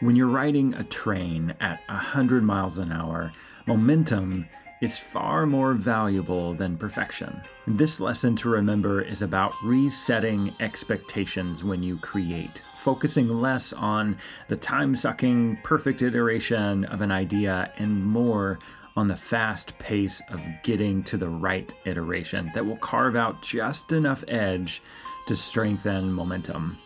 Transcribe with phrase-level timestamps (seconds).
[0.00, 3.32] When you're riding a train at 100 miles an hour,
[3.66, 4.46] momentum
[4.80, 7.42] is far more valuable than perfection.
[7.66, 14.16] This lesson to remember is about resetting expectations when you create, focusing less on
[14.46, 18.60] the time sucking, perfect iteration of an idea and more
[18.96, 23.90] on the fast pace of getting to the right iteration that will carve out just
[23.90, 24.80] enough edge
[25.26, 26.78] to strengthen momentum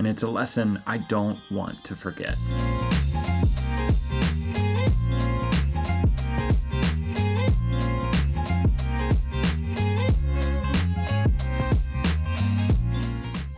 [0.00, 2.34] and it's a lesson I don't want to forget.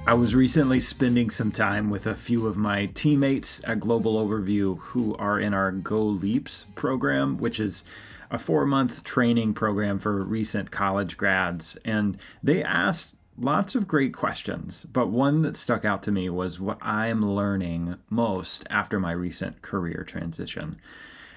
[0.05, 4.80] I was recently spending some time with a few of my teammates at Global Overview
[4.80, 7.84] who are in our Go Leaps program, which is
[8.32, 11.77] a four month training program for recent college grads.
[11.84, 16.60] And they asked lots of great questions, but one that stuck out to me was
[16.60, 20.77] what I'm learning most after my recent career transition.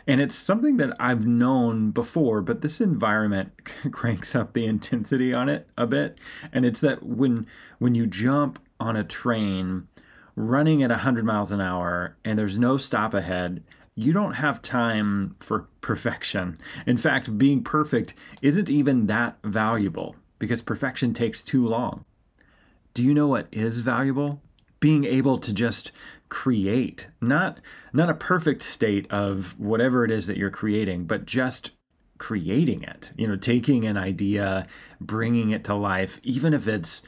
[0.08, 3.52] And it's something that I've known before, but this environment
[3.92, 6.20] cranks up the intensity on it a bit.
[6.54, 7.48] And it's that when
[7.80, 9.88] when you jump on a train
[10.36, 13.64] running at 100 miles an hour and there's no stop ahead,
[13.96, 16.60] you don't have time for perfection.
[16.86, 20.16] In fact, being perfect isn't even that valuable
[20.46, 22.06] because perfection takes too long.
[22.94, 24.44] Do you know what is valuable?
[24.80, 25.92] Being able to just
[26.30, 27.60] create, not
[27.92, 31.72] not a perfect state of whatever it is that you're creating, but just
[32.20, 33.12] creating it.
[33.18, 34.68] You know, taking an idea,
[35.02, 37.02] bringing it to life, even if it's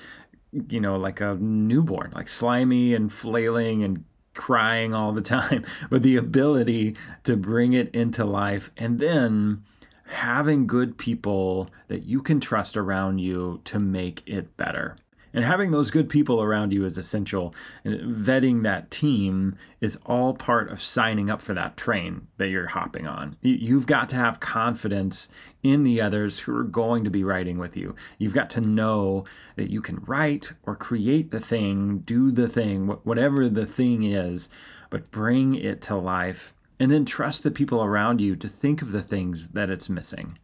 [0.69, 6.01] you know, like a newborn, like slimy and flailing and crying all the time, but
[6.01, 9.63] the ability to bring it into life and then
[10.07, 14.97] having good people that you can trust around you to make it better.
[15.33, 17.53] And having those good people around you is essential.
[17.83, 22.67] And vetting that team is all part of signing up for that train that you're
[22.67, 23.35] hopping on.
[23.41, 25.29] You've got to have confidence
[25.61, 27.95] in the others who are going to be writing with you.
[28.17, 29.25] You've got to know
[29.57, 34.49] that you can write or create the thing, do the thing, whatever the thing is,
[34.89, 38.91] but bring it to life and then trust the people around you to think of
[38.91, 40.37] the things that it's missing.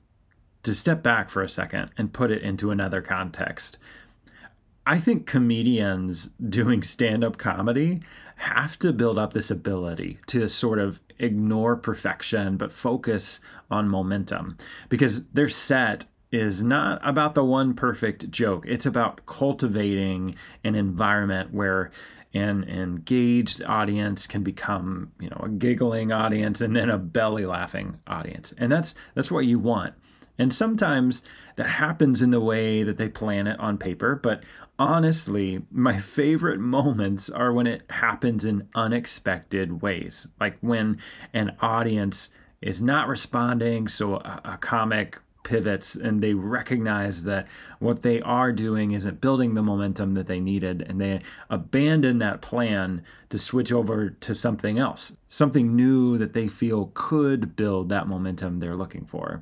[0.63, 3.77] To step back for a second and put it into another context,
[4.85, 8.01] I think comedians doing stand up comedy
[8.37, 13.39] have to build up this ability to sort of ignore perfection but focus
[13.69, 14.57] on momentum
[14.89, 18.65] because their set is not about the one perfect joke.
[18.67, 21.91] It's about cultivating an environment where
[22.33, 27.99] an engaged audience can become you know a giggling audience and then a belly laughing
[28.07, 28.53] audience.
[28.57, 29.93] And that's that's what you want.
[30.39, 31.21] And sometimes
[31.57, 34.43] that happens in the way that they plan it on paper but
[34.79, 40.27] honestly my favorite moments are when it happens in unexpected ways.
[40.39, 40.97] Like when
[41.33, 42.29] an audience
[42.61, 47.47] is not responding so a, a comic pivots and they recognize that
[47.79, 52.41] what they are doing isn't building the momentum that they needed and they abandon that
[52.41, 58.07] plan to switch over to something else, something new that they feel could build that
[58.07, 59.41] momentum they're looking for.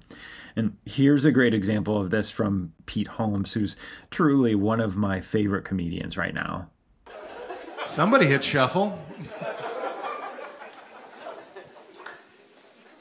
[0.56, 3.76] And here's a great example of this from Pete Holmes, who's
[4.10, 6.68] truly one of my favorite comedians right now.
[7.86, 9.00] Somebody hit shuffle.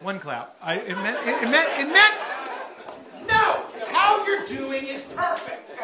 [0.01, 0.57] One clap.
[0.63, 2.30] I, it, meant, it, it, meant, it meant
[4.49, 5.77] you're doing is perfect.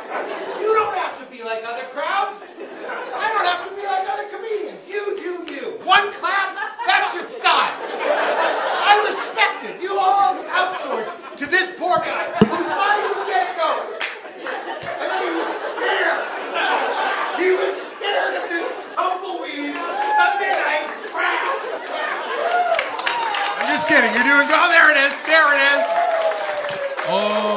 [0.60, 2.56] You don't have to be like other crowds.
[2.58, 4.88] I don't have to be like other comedians.
[4.88, 5.80] You do you.
[5.84, 6.56] One clap,
[6.86, 7.74] that's your style.
[7.76, 9.82] I respect it.
[9.82, 13.88] You all outsource to this poor guy who finally get it going.
[14.40, 16.24] And then he was scared.
[17.36, 19.76] He was scared of this tumbleweed
[20.40, 21.60] midnight crowd.
[23.60, 24.12] I'm just kidding.
[24.14, 24.48] You're doing.
[24.48, 25.14] Oh, there it is.
[25.26, 25.84] There it is.
[27.08, 27.55] Oh.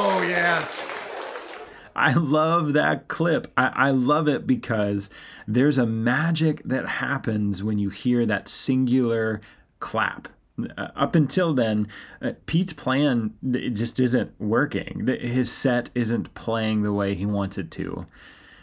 [2.00, 3.52] I love that clip.
[3.58, 5.10] I, I, love it because
[5.48, 9.42] there's a magic that happens when you hear that singular
[9.80, 10.30] clap.
[10.78, 11.90] Uh, up until then,
[12.22, 13.34] uh, Pete's plan
[13.74, 15.08] just isn't working.
[15.08, 18.06] His set isn't playing the way he wants it to.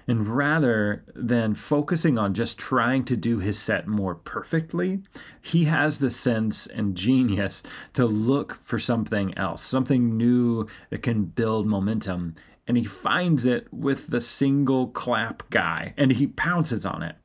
[0.09, 5.03] And rather than focusing on just trying to do his set more perfectly,
[5.43, 7.62] he has the sense and genius
[7.94, 12.37] to look for something else, something new that can build momentum.
[12.67, 17.17] And he finds it with the single clap guy and he pounces on it.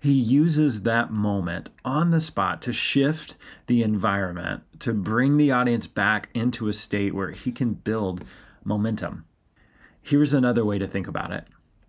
[0.00, 3.36] He uses that moment on the spot to shift
[3.68, 8.24] the environment, to bring the audience back into a state where he can build
[8.64, 9.24] momentum.
[10.02, 11.44] Here's another way to think about it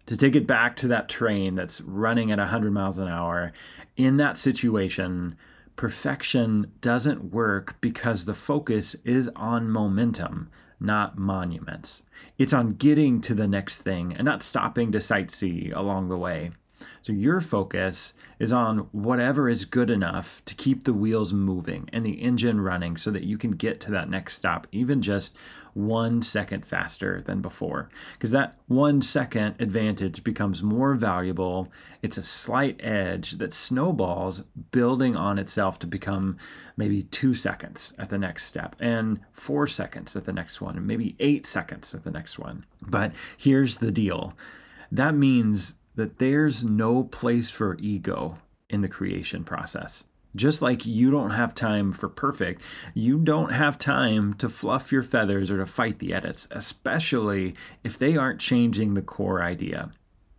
[0.06, 3.54] to take it back to that train that's running at 100 miles an hour
[3.96, 5.36] in that situation
[5.76, 10.50] Perfection doesn't work because the focus is on momentum,
[10.84, 12.04] not monuments.
[12.38, 16.52] It's on getting to the next thing and not stopping to sightsee along the way.
[17.02, 22.06] So your focus is on whatever is good enough to keep the wheels moving and
[22.06, 25.34] the engine running so that you can get to that next stop, even just
[25.74, 27.90] one second faster than before.
[28.14, 31.72] Because that one second advantage becomes more valuable.
[32.02, 34.42] It's a slight edge that snowballs,
[34.72, 36.38] building on itself to become
[36.78, 40.88] maybe two seconds at the next step, and four seconds at the next one, and
[40.88, 42.66] maybe eight seconds at the next one.
[42.82, 44.34] But here's the deal
[44.92, 48.38] that means that there's no place for ego
[48.70, 50.04] in the creation process.
[50.36, 52.62] Just like you don't have time for perfect,
[52.96, 57.54] you don't have time to fluff your feathers or to fight the edits, especially
[57.84, 59.92] if they aren't changing the core idea.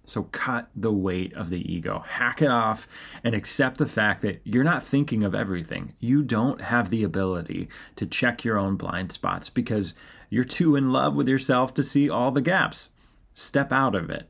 [0.06, 2.86] So cut the weight of the ego, hack it off,
[3.22, 5.94] and accept the fact that you're not thinking of everything.
[5.98, 9.94] You don't have the ability to check your own blind spots because
[10.28, 12.90] you're too in love with yourself to see all the gaps.
[13.34, 14.28] Step out of it.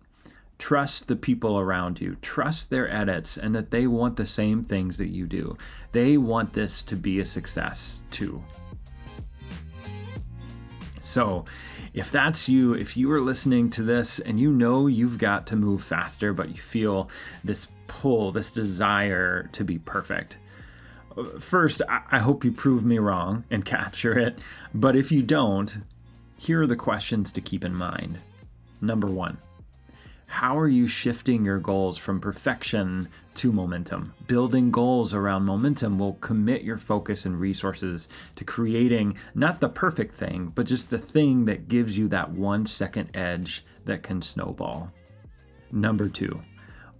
[0.58, 2.16] Trust the people around you.
[2.22, 5.56] Trust their edits and that they want the same things that you do.
[5.92, 8.42] They want this to be a success too.
[11.00, 11.44] So,
[11.92, 15.56] if that's you, if you are listening to this and you know you've got to
[15.56, 17.08] move faster, but you feel
[17.44, 20.38] this pull, this desire to be perfect,
[21.38, 24.38] first, I hope you prove me wrong and capture it.
[24.74, 25.78] But if you don't,
[26.36, 28.18] here are the questions to keep in mind.
[28.80, 29.38] Number one,
[30.34, 34.12] how are you shifting your goals from perfection to momentum?
[34.26, 40.12] Building goals around momentum will commit your focus and resources to creating not the perfect
[40.12, 44.90] thing, but just the thing that gives you that one second edge that can snowball.
[45.70, 46.42] Number two,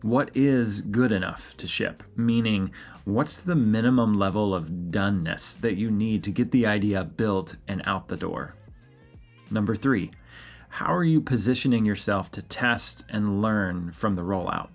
[0.03, 2.05] what is good enough to ship?
[2.15, 2.71] Meaning,
[3.05, 7.83] what's the minimum level of doneness that you need to get the idea built and
[7.85, 8.55] out the door?
[9.51, 10.13] Number three,
[10.75, 14.71] how are you positioning yourself to test and learn from the rollout?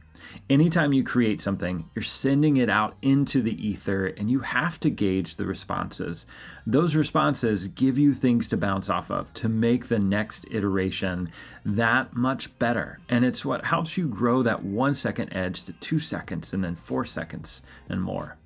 [0.50, 4.90] Anytime you create something, you're sending it out into the ether and you have to
[4.90, 6.26] gauge the responses.
[6.66, 11.34] Those responses give you things to bounce off of to make the next iteration
[11.66, 13.00] that much better.
[13.10, 16.78] And it's what helps you grow that one second edge to two seconds and then
[16.78, 18.38] four seconds and more.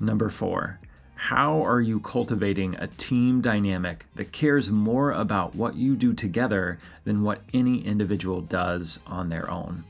[0.00, 0.80] Number four,
[1.20, 6.78] how are you cultivating a team dynamic that cares more about what you do together
[7.04, 9.84] than what any individual does on their own?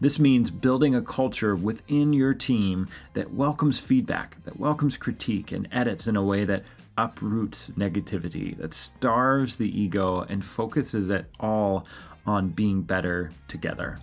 [0.00, 5.68] This means building a culture within your team that welcomes feedback, that welcomes critique and
[5.70, 6.64] edits in a way that
[6.96, 11.86] uproots negativity, that starves the ego and focuses it all
[12.26, 13.98] on being better together.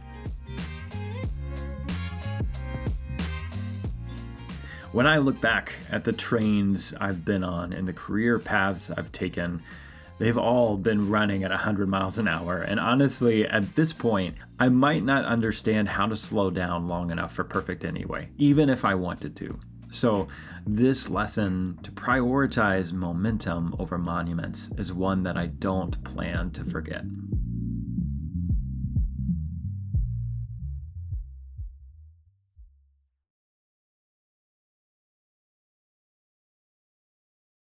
[4.91, 9.12] When I look back at the trains I've been on and the career paths I've
[9.12, 9.62] taken,
[10.18, 12.62] they've all been running at 100 miles an hour.
[12.62, 17.36] And honestly, at this point, I might not understand how to slow down long enough
[17.36, 19.59] for perfect anyway, even if I wanted to.
[19.91, 20.27] So,
[20.65, 27.03] this lesson to prioritize momentum over monuments is one that I don't plan to forget.